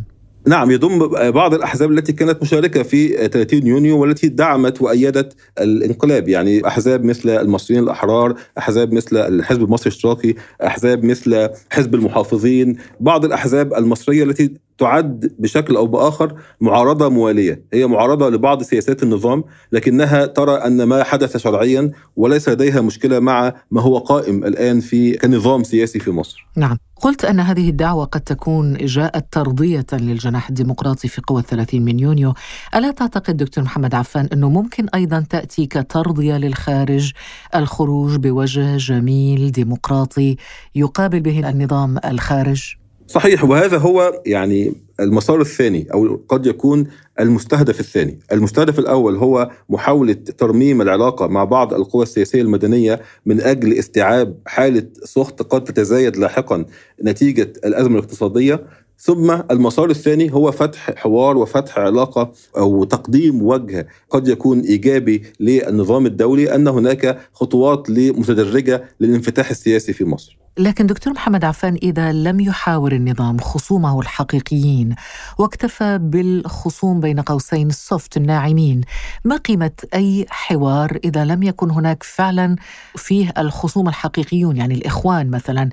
نعم 0.47 0.71
يضم 0.71 1.07
بعض 1.31 1.53
الأحزاب 1.53 1.91
التي 1.91 2.13
كانت 2.13 2.41
مشاركة 2.41 2.83
في 2.83 3.27
30 3.27 3.67
يونيو 3.67 4.01
والتي 4.01 4.27
دعمت 4.27 4.81
وأيدت 4.81 5.35
الانقلاب 5.59 6.29
يعني 6.29 6.67
أحزاب 6.67 7.03
مثل 7.03 7.29
المصريين 7.29 7.83
الأحرار 7.83 8.35
أحزاب 8.57 8.93
مثل 8.93 9.17
الحزب 9.17 9.63
المصري 9.63 9.91
الاشتراكي 9.91 10.35
أحزاب 10.65 11.03
مثل 11.03 11.49
حزب 11.69 11.95
المحافظين 11.95 12.77
بعض 12.99 13.25
الأحزاب 13.25 13.73
المصرية 13.73 14.23
التي 14.23 14.66
تعد 14.77 15.35
بشكل 15.39 15.75
أو 15.75 15.87
بآخر 15.87 16.35
معارضة 16.61 17.09
موالية، 17.09 17.63
هي 17.73 17.87
معارضة 17.87 18.29
لبعض 18.29 18.63
سياسات 18.63 19.03
النظام 19.03 19.43
لكنها 19.71 20.25
ترى 20.25 20.55
أن 20.55 20.83
ما 20.83 21.03
حدث 21.03 21.37
شرعيا 21.37 21.91
وليس 22.15 22.49
لديها 22.49 22.81
مشكلة 22.81 23.19
مع 23.19 23.53
ما 23.71 23.81
هو 23.81 23.97
قائم 23.97 24.45
الآن 24.45 24.79
في 24.79 25.13
كنظام 25.13 25.63
سياسي 25.63 25.99
في 25.99 26.11
مصر. 26.11 26.47
نعم، 26.55 26.77
قلت 26.95 27.25
أن 27.25 27.39
هذه 27.39 27.69
الدعوة 27.69 28.05
قد 28.05 28.21
تكون 28.21 28.73
جاءت 28.73 29.33
ترضية 29.33 29.85
للجناح 29.93 30.49
الديمقراطي 30.49 31.07
في 31.07 31.21
قوى 31.27 31.41
الثلاثين 31.41 31.85
من 31.85 31.99
يونيو، 31.99 32.33
ألا 32.75 32.91
تعتقد 32.91 33.37
دكتور 33.37 33.63
محمد 33.63 33.95
عفان 33.95 34.29
أنه 34.33 34.49
ممكن 34.49 34.89
أيضا 34.95 35.25
تأتي 35.29 35.65
كترضية 35.65 36.37
للخارج 36.37 37.11
الخروج 37.55 38.15
بوجه 38.15 38.77
جميل 38.77 39.51
ديمقراطي 39.51 40.35
يقابل 40.75 41.19
به 41.19 41.49
النظام 41.49 41.97
الخارج؟ 42.05 42.77
صحيح 43.07 43.43
وهذا 43.43 43.77
هو 43.77 44.21
يعني 44.25 44.73
المسار 44.99 45.41
الثاني 45.41 45.87
أو 45.93 46.19
قد 46.29 46.45
يكون 46.45 46.87
المستهدف 47.19 47.79
الثاني، 47.79 48.19
المستهدف 48.31 48.79
الأول 48.79 49.15
هو 49.15 49.51
محاولة 49.69 50.13
ترميم 50.13 50.81
العلاقة 50.81 51.27
مع 51.27 51.43
بعض 51.43 51.73
القوى 51.73 52.03
السياسية 52.03 52.41
المدنية 52.41 53.01
من 53.25 53.41
أجل 53.41 53.73
استيعاب 53.73 54.37
حالة 54.45 54.83
سخط 55.03 55.41
قد 55.41 55.63
تتزايد 55.63 56.17
لاحقا 56.17 56.65
نتيجة 57.03 57.53
الأزمة 57.65 57.99
الاقتصادية، 57.99 58.63
ثم 58.99 59.31
المسار 59.51 59.89
الثاني 59.89 60.33
هو 60.33 60.51
فتح 60.51 60.91
حوار 60.95 61.37
وفتح 61.37 61.79
علاقة 61.79 62.31
أو 62.57 62.83
تقديم 62.83 63.41
وجه 63.41 63.87
قد 64.09 64.27
يكون 64.27 64.59
إيجابي 64.59 65.23
للنظام 65.39 66.05
الدولي 66.05 66.55
أن 66.55 66.67
هناك 66.67 67.19
خطوات 67.33 67.89
متدرجه 67.89 68.83
للانفتاح 68.99 69.49
السياسي 69.49 69.93
في 69.93 70.05
مصر. 70.05 70.37
لكن 70.59 70.85
دكتور 70.85 71.13
محمد 71.13 71.45
عفان 71.45 71.77
إذا 71.83 72.11
لم 72.11 72.39
يحاور 72.39 72.91
النظام 72.91 73.37
خصومه 73.37 73.99
الحقيقيين 73.99 74.95
واكتفى 75.37 75.97
بالخصوم 76.01 76.99
بين 76.99 77.19
قوسين 77.19 77.67
السوفت 77.67 78.17
الناعمين 78.17 78.81
ما 79.25 79.37
قيمة 79.37 79.71
أي 79.93 80.25
حوار 80.29 80.99
إذا 81.03 81.25
لم 81.25 81.43
يكن 81.43 81.71
هناك 81.71 82.03
فعلا 82.03 82.55
فيه 82.95 83.33
الخصوم 83.37 83.87
الحقيقيون؟ 83.87 84.57
يعني 84.57 84.73
الإخوان 84.73 85.29
مثلا 85.29 85.69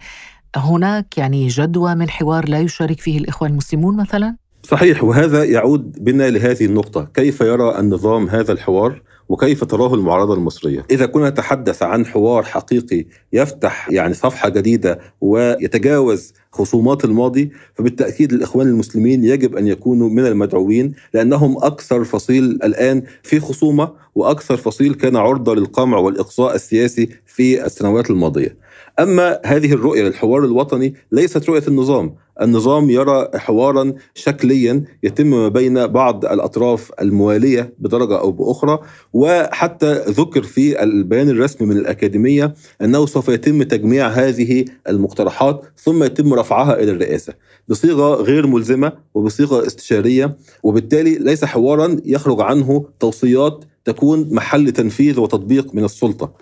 هناك 0.56 1.18
يعني 1.18 1.48
جدوى 1.48 1.94
من 1.94 2.10
حوار 2.10 2.48
لا 2.48 2.60
يشارك 2.60 3.00
فيه 3.00 3.18
الإخوان 3.18 3.50
المسلمون 3.50 3.96
مثلا؟ 3.96 4.36
صحيح 4.62 5.04
وهذا 5.04 5.44
يعود 5.44 6.04
بنا 6.04 6.30
لهذه 6.30 6.64
النقطة. 6.64 7.08
كيف 7.14 7.40
يرى 7.40 7.78
النظام 7.78 8.28
هذا 8.28 8.52
الحوار؟ 8.52 9.02
وكيف 9.28 9.64
تراه 9.64 9.94
المعارضة 9.94 10.34
المصرية؟ 10.34 10.86
إذا 10.90 11.06
كنا 11.06 11.30
نتحدث 11.30 11.82
عن 11.82 12.06
حوار 12.06 12.42
حقيقي 12.42 13.06
يفتح 13.32 13.90
يعني 13.90 14.14
صفحة 14.14 14.48
جديدة 14.48 15.00
ويتجاوز 15.20 16.32
خصومات 16.54 17.04
الماضي 17.04 17.50
فبالتأكيد 17.74 18.32
الإخوان 18.32 18.68
المسلمين 18.68 19.24
يجب 19.24 19.56
أن 19.56 19.66
يكونوا 19.66 20.08
من 20.08 20.26
المدعوين 20.26 20.94
لأنهم 21.14 21.56
أكثر 21.56 22.04
فصيل 22.04 22.44
الآن 22.44 23.02
في 23.22 23.40
خصومة 23.40 23.92
وأكثر 24.14 24.56
فصيل 24.56 24.94
كان 24.94 25.16
عرضة 25.16 25.54
للقمع 25.54 25.98
والإقصاء 25.98 26.54
السياسي 26.54 27.08
في 27.26 27.66
السنوات 27.66 28.10
الماضية. 28.10 28.56
أما 29.00 29.40
هذه 29.44 29.72
الرؤية 29.72 30.02
للحوار 30.02 30.44
الوطني 30.44 30.94
ليست 31.12 31.48
رؤية 31.48 31.62
النظام. 31.68 32.14
النظام 32.42 32.90
يرى 32.90 33.28
حوارا 33.34 33.92
شكليا 34.14 34.84
يتم 35.02 35.26
ما 35.26 35.48
بين 35.48 35.86
بعض 35.86 36.24
الأطراف 36.24 36.92
الموالية 37.00 37.74
بدرجة 37.78 38.20
أو 38.20 38.32
بأخرى 38.32 38.78
وحتى 39.12 40.04
ذكر 40.08 40.42
في 40.42 40.82
البيان 40.82 41.28
الرسمي 41.28 41.66
من 41.68 41.76
الأكاديمية 41.76 42.54
أنه 42.82 43.06
سوف 43.06 43.28
يتم 43.28 43.62
تجميع 43.62 44.08
هذه 44.08 44.64
المقترحات 44.88 45.62
ثم 45.76 46.04
يتم 46.04 46.34
رفعها 46.44 46.82
إلى 46.82 46.90
الرئاسة. 46.90 47.34
بصيغة 47.68 48.22
غير 48.22 48.46
ملزمة 48.46 48.92
وبصيغة 49.14 49.66
استشارية 49.66 50.36
وبالتالي 50.62 51.14
ليس 51.14 51.44
حوارا 51.44 51.96
يخرج 52.04 52.40
عنه 52.40 52.84
توصيات 53.00 53.64
تكون 53.84 54.34
محل 54.34 54.72
تنفيذ 54.72 55.20
وتطبيق 55.20 55.74
من 55.74 55.84
السلطة. 55.84 56.32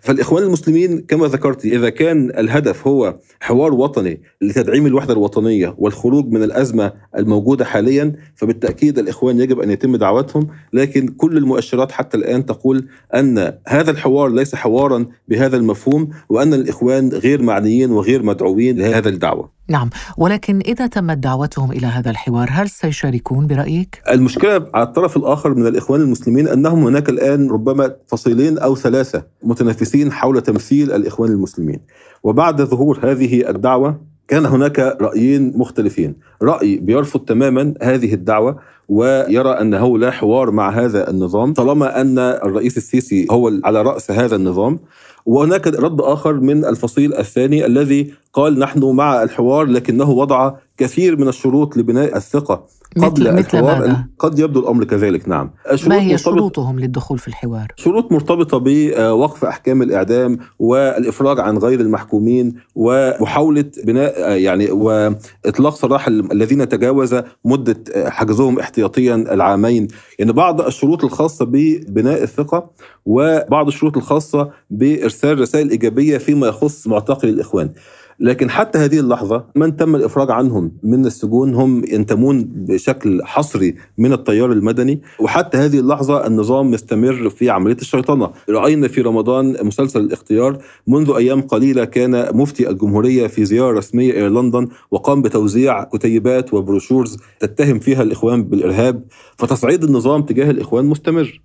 فالإخوان 0.00 0.42
المسلمين 0.42 1.00
كما 1.00 1.26
ذكرت 1.26 1.64
إذا 1.64 1.88
كان 1.88 2.30
الهدف 2.38 2.86
هو 2.86 3.18
حوار 3.40 3.74
وطني 3.74 4.22
لتدعيم 4.40 4.86
الوحدة 4.86 5.12
الوطنية 5.12 5.74
والخروج 5.78 6.26
من 6.32 6.42
الأزمة 6.42 6.92
الموجودة 7.18 7.64
حاليا 7.64 8.16
فبالتأكيد 8.34 8.98
الإخوان 8.98 9.40
يجب 9.40 9.60
أن 9.60 9.70
يتم 9.70 9.96
دعوتهم. 9.96 10.48
لكن 10.72 11.08
كل 11.08 11.36
المؤشرات 11.36 11.92
حتى 11.92 12.16
الآن 12.16 12.46
تقول 12.46 12.88
أن 13.14 13.58
هذا 13.68 13.90
الحوار 13.90 14.28
ليس 14.28 14.54
حوارا 14.54 15.06
بهذا 15.28 15.56
المفهوم 15.56 16.08
وأن 16.28 16.54
الإخوان 16.54 17.08
غير 17.08 17.42
معنيين 17.42 17.90
وغير 17.90 18.22
مدعوين 18.22 18.78
لهذا 18.78 19.08
الدعوة. 19.08 19.57
نعم 19.70 19.90
ولكن 20.16 20.60
إذا 20.60 20.86
تمت 20.86 21.18
دعوتهم 21.18 21.72
إلى 21.72 21.86
هذا 21.86 22.10
الحوار 22.10 22.48
هل 22.52 22.68
سيشاركون 22.68 23.46
برأيك؟ 23.46 24.02
المشكلة 24.10 24.66
على 24.74 24.86
الطرف 24.86 25.16
الآخر 25.16 25.54
من 25.54 25.66
الإخوان 25.66 26.00
المسلمين 26.00 26.48
أنهم 26.48 26.84
هناك 26.84 27.08
الآن 27.08 27.50
ربما 27.50 27.94
فصيلين 28.06 28.58
أو 28.58 28.76
ثلاثة 28.76 29.22
متنافسين 29.42 30.12
حول 30.12 30.40
تمثيل 30.40 30.92
الإخوان 30.92 31.30
المسلمين 31.30 31.80
وبعد 32.22 32.62
ظهور 32.62 33.00
هذه 33.02 33.50
الدعوة 33.50 34.00
كان 34.28 34.46
هناك 34.46 34.78
رأيين 35.00 35.52
مختلفين. 35.56 36.14
رأي 36.42 36.76
بيرفض 36.76 37.20
تماما 37.20 37.74
هذه 37.82 38.14
الدعوة 38.14 38.58
ويرى 38.88 39.50
أنه 39.50 39.98
لا 39.98 40.10
حوار 40.10 40.50
مع 40.50 40.70
هذا 40.70 41.10
النظام 41.10 41.52
طالما 41.52 42.00
أن 42.00 42.18
الرئيس 42.18 42.76
السيسي 42.76 43.26
هو 43.30 43.52
على 43.64 43.82
رأس 43.82 44.10
هذا 44.10 44.36
النظام. 44.36 44.78
وهناك 45.26 45.66
رد 45.66 46.00
آخر 46.00 46.32
من 46.32 46.64
الفصيل 46.64 47.14
الثاني 47.14 47.66
الذي 47.66 48.14
قال 48.32 48.58
نحن 48.58 48.84
مع 48.84 49.22
الحوار 49.22 49.66
لكنه 49.66 50.10
وضع 50.10 50.52
كثير 50.76 51.16
من 51.20 51.28
الشروط 51.28 51.76
لبناء 51.76 52.16
الثقة. 52.16 52.66
قبل 52.96 53.06
مثل, 53.06 53.32
مثل 53.32 53.58
الحوار 53.58 53.78
ماذا؟ 53.78 54.06
قد 54.18 54.38
يبدو 54.38 54.60
الأمر 54.60 54.84
كذلك 54.84 55.28
نعم 55.28 55.50
ما 55.86 56.00
هي 56.00 56.18
شروطهم 56.18 56.80
للدخول 56.80 57.18
في 57.18 57.28
الحوار؟ 57.28 57.66
شروط 57.76 58.12
مرتبطة 58.12 58.58
بوقف 58.64 59.44
أحكام 59.44 59.82
الإعدام 59.82 60.38
والإفراج 60.58 61.40
عن 61.40 61.58
غير 61.58 61.80
المحكومين 61.80 62.54
ومحاولة 62.74 63.64
بناء 63.84 64.30
يعني 64.30 64.70
وإطلاق 64.70 65.74
سراح 65.74 66.08
الذين 66.08 66.68
تجاوز 66.68 67.16
مدة 67.44 67.84
حجزهم 68.10 68.58
احتياطيا 68.58 69.14
العامين 69.14 69.88
يعني 70.18 70.32
بعض 70.32 70.60
الشروط 70.60 71.04
الخاصة 71.04 71.44
ببناء 71.44 72.22
الثقة 72.22 72.70
وبعض 73.06 73.66
الشروط 73.66 73.96
الخاصة 73.96 74.50
بإرسال 74.70 75.40
رسائل 75.40 75.70
إيجابية 75.70 76.18
فيما 76.18 76.46
يخص 76.46 76.86
معتقل 76.86 77.28
الإخوان 77.28 77.70
لكن 78.20 78.50
حتى 78.50 78.78
هذه 78.78 79.00
اللحظة 79.00 79.44
من 79.54 79.76
تم 79.76 79.96
الإفراج 79.96 80.30
عنهم 80.30 80.72
من 80.82 81.06
السجون 81.06 81.54
هم 81.54 81.84
ينتمون 81.84 82.44
بشكل 82.44 83.24
حصري 83.24 83.74
من 83.98 84.12
التيار 84.12 84.52
المدني. 84.52 85.02
وحتى 85.20 85.58
هذه 85.58 85.78
اللحظة 85.78 86.26
النظام 86.26 86.70
مستمر 86.70 87.30
في 87.30 87.50
عملية 87.50 87.76
الشيطنة. 87.76 88.30
رأينا 88.50 88.88
في 88.88 89.00
رمضان 89.00 89.56
مسلسل 89.62 90.00
الاختيار. 90.00 90.58
منذ 90.86 91.10
أيام 91.10 91.40
قليلة 91.40 91.84
كان 91.84 92.36
مفتي 92.36 92.70
الجمهورية 92.70 93.26
في 93.26 93.44
زيارة 93.44 93.78
رسمية 93.78 94.10
إلى 94.10 94.28
لندن 94.28 94.68
وقام 94.90 95.22
بتوزيع 95.22 95.84
كتيبات 95.84 96.54
وبروشورز 96.54 97.18
تتهم 97.40 97.78
فيها 97.78 98.02
الإخوان 98.02 98.44
بالإرهاب. 98.44 99.04
فتصعيد 99.36 99.84
النظام 99.84 100.22
تجاه 100.22 100.50
الإخوان 100.50 100.84
مستمر. 100.84 101.40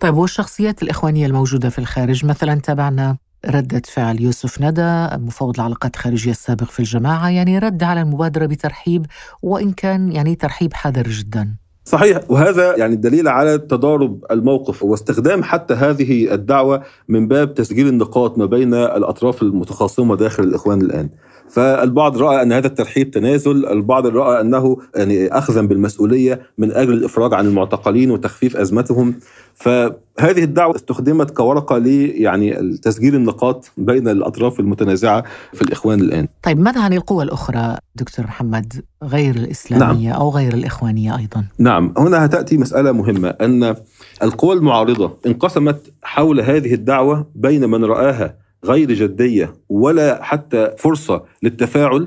طيب 0.00 0.14
والشخصيات 0.14 0.82
الإخوانية 0.82 1.26
الموجودة 1.26 1.68
في 1.68 1.78
الخارج 1.78 2.24
مثلا 2.24 2.54
تابعنا؟ 2.54 3.16
ردة 3.48 3.82
فعل 3.84 4.20
يوسف 4.20 4.60
ندى 4.60 5.08
مفوض 5.24 5.54
العلاقات 5.54 5.94
الخارجية 5.94 6.30
السابق 6.30 6.64
في 6.64 6.80
الجماعة 6.80 7.30
يعني 7.30 7.58
رد 7.58 7.82
على 7.82 8.02
المبادرة 8.02 8.46
بترحيب 8.46 9.06
وإن 9.42 9.72
كان 9.72 10.12
يعني 10.12 10.34
ترحيب 10.34 10.74
حذر 10.74 11.08
جدا. 11.08 11.56
صحيح 11.84 12.20
وهذا 12.28 12.76
يعني 12.76 12.96
دليل 12.96 13.28
على 13.28 13.58
تضارب 13.58 14.24
الموقف 14.30 14.82
واستخدام 14.82 15.42
حتى 15.42 15.74
هذه 15.74 16.34
الدعوة 16.34 16.82
من 17.08 17.28
باب 17.28 17.54
تسجيل 17.54 17.88
النقاط 17.88 18.38
ما 18.38 18.46
بين 18.46 18.74
الأطراف 18.74 19.42
المتخاصمة 19.42 20.16
داخل 20.16 20.42
الإخوان 20.42 20.80
الآن. 20.80 21.10
فالبعض 21.48 22.18
رأى 22.18 22.42
أن 22.42 22.52
هذا 22.52 22.66
الترحيب 22.66 23.10
تنازل، 23.10 23.66
البعض 23.66 24.06
رأى 24.06 24.40
أنه 24.40 24.76
يعني 24.96 25.28
اخذا 25.28 25.62
بالمسؤولية 25.62 26.40
من 26.58 26.72
أجل 26.72 26.92
الإفراج 26.92 27.34
عن 27.34 27.46
المعتقلين 27.46 28.10
وتخفيف 28.10 28.56
أزمتهم، 28.56 29.14
فهذه 29.54 30.44
الدعوة 30.44 30.76
استخدمت 30.76 31.30
كورقة 31.30 31.78
ل 31.78 31.86
يعني 32.14 32.76
تسجيل 32.82 33.14
النقاط 33.14 33.72
بين 33.76 34.08
الأطراف 34.08 34.60
المتنازعة 34.60 35.24
في 35.52 35.62
الإخوان 35.62 36.00
الآن. 36.00 36.28
طيب 36.42 36.60
ماذا 36.60 36.80
عن 36.80 36.92
القوى 36.92 37.24
الأخرى 37.24 37.76
دكتور 37.94 38.26
محمد 38.26 38.82
غير 39.02 39.34
الإسلامية 39.34 40.08
نعم. 40.10 40.20
أو 40.20 40.30
غير 40.30 40.54
الإخوانية 40.54 41.18
أيضا؟ 41.18 41.44
نعم، 41.58 41.94
هنا 41.98 42.26
تأتي 42.26 42.56
مسألة 42.56 42.92
مهمة 42.92 43.28
أن 43.28 43.74
القوى 44.22 44.54
المعارضة 44.54 45.16
انقسمت 45.26 45.92
حول 46.02 46.40
هذه 46.40 46.74
الدعوة 46.74 47.26
بين 47.34 47.70
من 47.70 47.84
رآها 47.84 48.45
غير 48.66 48.92
جدية 48.92 49.54
ولا 49.68 50.22
حتى 50.22 50.70
فرصة 50.78 51.22
للتفاعل؟ 51.42 52.06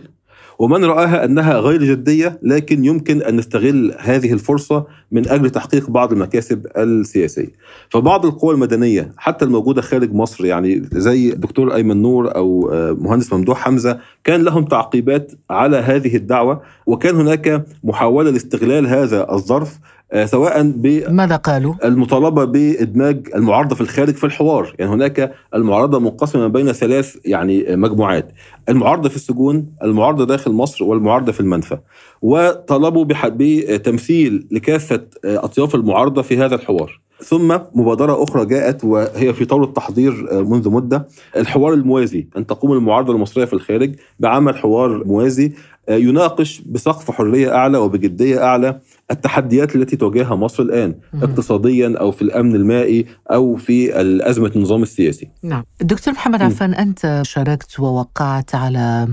ومن 0.59 0.85
رآها 0.85 1.25
أنها 1.25 1.59
غير 1.59 1.83
جدية 1.83 2.39
لكن 2.43 2.85
يمكن 2.85 3.21
أن 3.21 3.35
نستغل 3.35 3.95
هذه 3.99 4.33
الفرصة 4.33 4.85
من 5.11 5.27
أجل 5.27 5.49
تحقيق 5.49 5.89
بعض 5.89 6.11
المكاسب 6.11 6.67
السياسية. 6.77 7.51
فبعض 7.89 8.25
القوى 8.25 8.53
المدنية 8.53 9.11
حتى 9.17 9.45
الموجودة 9.45 9.81
خارج 9.81 10.13
مصر 10.13 10.45
يعني 10.45 10.89
زي 10.91 11.33
الدكتور 11.33 11.75
أيمن 11.75 12.01
نور 12.01 12.35
أو 12.35 12.69
آه، 12.73 12.91
مهندس 12.91 13.33
ممدوح 13.33 13.57
حمزة 13.57 13.99
كان 14.23 14.43
لهم 14.43 14.65
تعقيبات 14.65 15.31
على 15.49 15.77
هذه 15.77 16.15
الدعوة 16.15 16.61
وكان 16.85 17.15
هناك 17.15 17.65
محاولة 17.83 18.31
لاستغلال 18.31 18.87
هذا 18.87 19.31
الظرف 19.31 19.79
سواء 20.25 20.63
ب 20.63 21.03
ماذا 21.09 21.35
قالوا؟ 21.35 21.73
المطالبة 21.83 22.45
بإدماج 22.45 23.27
المعارضة 23.35 23.75
في 23.75 23.81
الخارج 23.81 24.15
في 24.15 24.23
الحوار، 24.23 24.75
يعني 24.79 24.91
هناك 24.91 25.33
المعارضة 25.55 25.99
منقسمة 25.99 26.47
بين 26.47 26.71
ثلاث 26.71 27.15
يعني 27.25 27.65
مجموعات، 27.75 28.31
المعارضة 28.69 29.09
في 29.09 29.15
السجون، 29.15 29.65
المعارضة 29.83 30.25
داخل 30.25 30.51
مصر 30.51 30.83
والمعارضة 30.83 31.31
في 31.31 31.39
المنفى. 31.39 31.77
وطلبوا 32.21 33.05
بتمثيل 33.07 34.47
لكافة 34.51 35.01
أطياف 35.25 35.75
المعارضة 35.75 36.21
في 36.21 36.37
هذا 36.37 36.55
الحوار. 36.55 36.99
ثم 37.23 37.57
مبادرة 37.75 38.23
أخرى 38.23 38.45
جاءت 38.45 38.83
وهي 38.83 39.33
في 39.33 39.45
طور 39.45 39.63
التحضير 39.63 40.43
منذ 40.43 40.69
مدة 40.69 41.07
الحوار 41.37 41.73
الموازي 41.73 42.27
أن 42.37 42.47
تقوم 42.47 42.73
المعارضة 42.73 43.13
المصرية 43.13 43.45
في 43.45 43.53
الخارج 43.53 43.95
بعمل 44.19 44.57
حوار 44.57 45.03
موازي 45.05 45.51
يناقش 45.89 46.61
بسقف 46.65 47.11
حرية 47.11 47.55
أعلى 47.55 47.77
وبجدية 47.77 48.43
أعلى 48.43 48.79
التحديات 49.11 49.75
التي 49.75 49.95
تواجهها 49.95 50.35
مصر 50.35 50.63
الآن 50.63 50.95
مم. 51.13 51.23
اقتصاديا 51.23 51.95
أو 51.99 52.11
في 52.11 52.21
الأمن 52.21 52.55
المائي 52.55 53.05
أو 53.31 53.55
في 53.55 53.99
أزمة 54.29 54.51
النظام 54.55 54.83
السياسي 54.83 55.29
نعم 55.43 55.63
دكتور 55.81 56.13
محمد 56.13 56.41
عفان 56.41 56.73
أنت 56.73 57.21
شاركت 57.25 57.79
ووقعت 57.79 58.55
على 58.55 59.07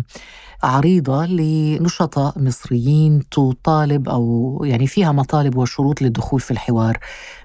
عريضة 0.62 1.26
لنشطاء 1.26 2.38
مصريين 2.38 3.23
تطالب 3.31 4.09
أو 4.09 4.61
يعني 4.65 4.87
فيها 4.87 5.12
مطالب 5.12 5.57
وشروط 5.57 6.03
للدخول 6.03 6.41
في 6.41 6.50
الحوار 6.50 6.99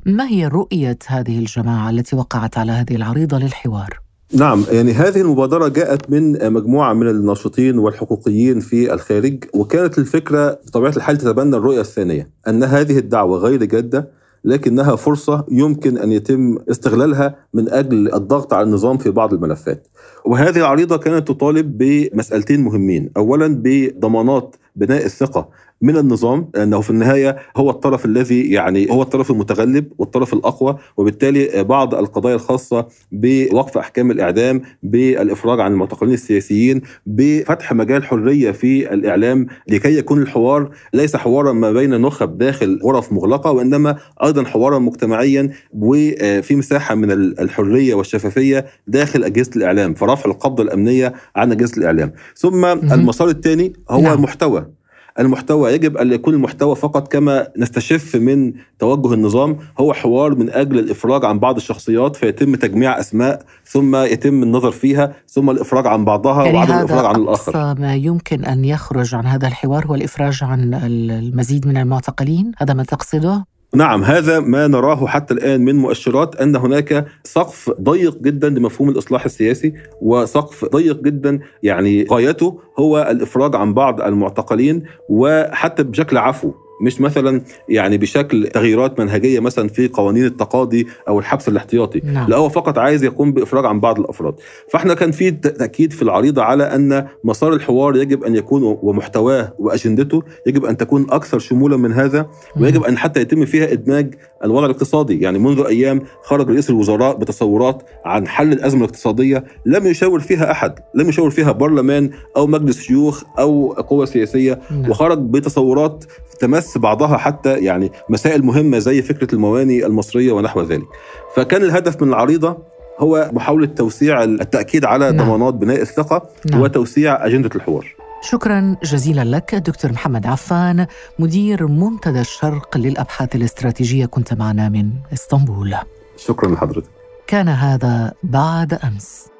ما 0.05 0.27
هي 0.27 0.48
رؤية 0.48 0.98
هذه 1.08 1.39
الجماعة 1.39 1.89
التي 1.89 2.15
وقعت 2.15 2.58
على 2.58 2.72
هذه 2.72 2.96
العريضة 2.96 3.38
للحوار؟ 3.38 4.00
نعم 4.33 4.63
يعني 4.71 4.91
هذه 4.93 5.21
المبادرة 5.21 5.67
جاءت 5.67 6.09
من 6.09 6.53
مجموعة 6.53 6.93
من 6.93 7.07
الناشطين 7.07 7.79
والحقوقيين 7.79 8.59
في 8.59 8.93
الخارج 8.93 9.43
وكانت 9.53 9.97
الفكرة 9.97 10.59
بطبيعة 10.67 10.93
الحال 10.97 11.17
تتبنى 11.17 11.55
الرؤية 11.55 11.81
الثانية 11.81 12.29
أن 12.47 12.63
هذه 12.63 12.97
الدعوة 12.97 13.38
غير 13.38 13.63
جادة 13.63 14.11
لكنها 14.43 14.95
فرصة 14.95 15.45
يمكن 15.51 15.97
أن 15.97 16.11
يتم 16.11 16.57
استغلالها 16.71 17.35
من 17.53 17.69
أجل 17.69 18.13
الضغط 18.13 18.53
على 18.53 18.63
النظام 18.63 18.97
في 18.97 19.09
بعض 19.11 19.33
الملفات. 19.33 19.88
وهذه 20.25 20.57
العريضة 20.57 20.97
كانت 20.97 21.27
تطالب 21.27 21.77
بمسألتين 21.77 22.61
مهمين 22.61 23.09
أولا 23.17 23.61
بضمانات 23.63 24.55
بناء 24.75 25.05
الثقة 25.05 25.50
من 25.81 25.97
النظام 25.97 26.50
لأنه 26.55 26.81
في 26.81 26.89
النهاية 26.89 27.38
هو 27.57 27.69
الطرف 27.69 28.05
الذي 28.05 28.51
يعني 28.51 28.91
هو 28.91 29.01
الطرف 29.01 29.31
المتغلب 29.31 29.85
والطرف 29.97 30.33
الأقوى 30.33 30.77
وبالتالي 30.97 31.63
بعض 31.63 31.95
القضايا 31.95 32.35
الخاصة 32.35 32.88
بوقف 33.11 33.77
أحكام 33.77 34.11
الإعدام 34.11 34.61
بالإفراج 34.83 35.59
عن 35.59 35.71
المعتقلين 35.71 36.13
السياسيين 36.13 36.81
بفتح 37.05 37.73
مجال 37.73 38.03
حرية 38.03 38.51
في 38.51 38.93
الإعلام 38.93 39.47
لكي 39.67 39.97
يكون 39.97 40.21
الحوار 40.21 40.69
ليس 40.93 41.15
حوارا 41.15 41.53
ما 41.53 41.71
بين 41.71 42.01
نخب 42.01 42.38
داخل 42.38 42.79
غرف 42.83 43.13
مغلقة 43.13 43.51
وإنما 43.51 43.95
أيضا 44.23 44.43
حوارا 44.43 44.79
مجتمعيا 44.79 45.50
وفي 45.73 46.55
مساحة 46.55 46.95
من 46.95 47.11
الحرية 47.11 47.93
والشفافية 47.93 48.65
داخل 48.88 49.23
أجهزة 49.23 49.51
الإعلام 49.55 49.93
فرفع 49.93 50.29
القبضة 50.29 50.63
الأمنية 50.63 51.13
عن 51.35 51.51
أجهزة 51.51 51.77
الإعلام. 51.77 52.13
ثم 52.35 52.65
المسار 52.65 53.29
الثاني 53.29 53.73
هو 53.89 54.01
نعم. 54.01 54.13
المحتوى 54.13 54.80
المحتوى. 55.20 55.74
يجب 55.74 55.98
أن 55.98 56.13
يكون 56.13 56.34
المحتوى 56.34 56.75
فقط 56.75 57.12
كما 57.12 57.48
نستشف 57.58 58.15
من 58.15 58.53
توجه 58.80 59.13
النظام. 59.13 59.58
هو 59.80 59.94
حوار 59.94 60.36
من 60.36 60.50
أجل 60.50 60.80
الإفراج 60.80 61.25
عن 61.25 61.39
بعض 61.39 61.56
الشخصيات 61.56 62.15
فيتم 62.15 62.56
تجميع 62.56 63.00
أسماء 63.00 63.46
ثم 63.65 63.96
يتم 63.96 64.44
النظر 64.44 64.72
فيها 64.72 65.13
ثم 65.27 65.50
الإفراج 65.50 65.88
عن 65.88 66.06
بعضها 66.06 66.46
يعني 66.46 66.58
وعدم 66.58 66.74
الإفراج 66.74 67.06
عن 67.06 67.15
الآخر. 67.15 67.75
ما 67.80 67.96
يمكن 67.96 68.46
أن 68.46 68.65
يخرج 68.65 69.15
عن 69.15 69.25
هذا 69.25 69.48
الحوار 69.48 69.86
هو 69.86 69.96
الإفراج 69.96 70.39
عن 70.44 70.74
المزيد 70.74 71.68
من 71.68 71.77
المعتقلين. 71.77 72.51
هذا 72.58 72.74
ما 72.74 72.84
تقصده؟ 72.84 73.46
نعم 73.75 74.04
هذا 74.04 74.40
ما 74.40 74.68
نراه 74.68 75.08
حتى 75.08 75.34
الآن 75.34 75.62
من 75.62 75.75
مؤشرات 75.75 76.36
أن 76.36 76.56
هناك 76.56 77.06
سقف 77.24 77.70
ضيق 77.82 78.18
جدا 78.18 78.50
لمفهوم 78.50 78.90
الإصلاح 78.90 79.25
السياسي 79.25 79.74
وسقف 80.01 80.66
ضيق 80.66 81.01
جدا 81.01 81.40
يعني 81.63 82.06
غايته 82.12 82.60
هو 82.80 83.08
الإفراج 83.12 83.56
عن 83.56 83.74
بعض 83.74 84.01
المعتقلين 84.01 84.84
وحتى 85.10 85.84
بشكل 85.84 86.18
عفو 86.18 86.53
مش 86.81 87.01
مثلا 87.01 87.41
يعني 87.70 87.98
بشكل 87.98 88.48
تغييرات 88.48 89.00
منهجية 89.00 89.39
مثلا 89.39 89.70
في 89.70 89.87
قوانين 89.87 90.25
التقاضي 90.25 90.87
أو 91.07 91.20
الحبس 91.20 91.48
الاحتياطي 91.48 92.01
نعم. 92.03 92.29
لا 92.29 92.37
هو 92.37 92.50
فقط 92.50 92.77
عايز 92.77 93.03
يقوم 93.03 93.31
بإفراج 93.31 93.65
عن 93.65 93.79
بعض 93.79 94.00
الأفراد 94.00 94.33
فإحنا 94.72 94.94
كان 94.94 95.11
في 95.11 95.31
تأكيد 95.31 95.94
في 95.94 96.01
العريضة 96.01 96.44
على 96.44 96.63
أن 96.63 97.07
مسار 97.24 97.53
الحوار 97.53 97.96
يجب 97.96 98.24
أن 98.24 98.35
يكون 98.35 98.77
ومحتواه 98.81 99.53
وأجندته 99.59 100.24
يجب 100.48 100.65
أن 100.65 100.77
تكون 100.77 101.07
أكثر 101.09 101.39
شمولا 101.39 101.77
من 101.77 101.94
هذا 101.94 102.29
ويجب 102.57 102.83
أن 102.83 102.98
حتى 102.98 103.22
يتم 103.22 103.46
فيها 103.46 103.72
إدماج 103.72 104.15
الوضع 104.44 104.65
الاقتصادي 104.65 105.22
يعني 105.22 105.39
منذ 105.39 105.63
أيام 105.67 106.01
خرج 106.24 106.50
رئيس 106.50 106.70
الوزراء 106.70 107.17
بتصورات 107.17 107.83
عن 108.05 108.27
حل 108.27 108.53
الأزمة 108.53 108.79
الاقتصادية 108.79 109.44
لم 109.65 109.87
يشاور 109.87 110.20
فيها 110.20 110.51
أحد 110.51 110.79
لم 110.96 111.09
يشاور 111.09 111.29
فيها 111.29 111.51
برلمان 111.51 112.09
أو 112.37 112.48
مجلس 112.48 112.81
شيوخ 112.81 113.24
أو 113.39 113.72
قوى 113.72 114.05
سياسية 114.05 114.59
نعم. 114.72 114.89
وخرج 114.89 115.20
بتصورات 115.20 116.05
تمس 116.39 116.71
بعضها 116.77 117.18
حتى 117.18 117.57
يعني 117.57 117.92
مسائل 118.10 118.46
مهمة 118.46 118.79
زي 118.79 119.01
فكرة 119.01 119.36
المواني 119.36 119.86
المصرية 119.86 120.31
ونحو 120.31 120.62
ذلك. 120.62 120.88
فكان 121.36 121.64
الهدف 121.64 122.01
من 122.01 122.10
العريضة 122.10 122.57
هو 123.00 123.29
محاولة 123.34 123.66
توسيع 123.68 124.24
التأكيد 124.24 124.86
على 124.86 125.12
نعم. 125.12 125.25
ضمانات 125.25 125.53
بناء 125.53 125.81
الثقة 125.81 126.29
نعم. 126.51 126.62
وتوسيع 126.62 127.25
أجندة 127.25 127.50
الحوار. 127.55 127.96
شكرا 128.22 128.75
جزيلا 128.84 129.24
لك 129.24 129.55
دكتور 129.55 129.92
محمد 129.92 130.25
عفان 130.25 130.88
مدير 131.20 131.68
منتدى 131.68 132.22
الشرق 132.22 132.77
للأبحاث 132.77 133.36
الاستراتيجية. 133.36 134.05
كنت 134.05 134.34
معنا 134.34 134.70
من 134.70 134.90
إسطنبول. 135.14 135.75
شكرا 136.18 136.51
لحضرتك. 136.51 136.90
كان 137.27 137.50
هذا 137.50 138.14
بعد 138.24 138.74
أمس. 138.74 139.30